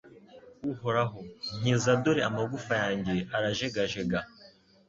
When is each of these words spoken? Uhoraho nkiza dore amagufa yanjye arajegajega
Uhoraho 0.71 1.19
nkiza 1.59 1.91
dore 2.03 2.21
amagufa 2.29 2.73
yanjye 2.83 3.15
arajegajega 3.35 4.19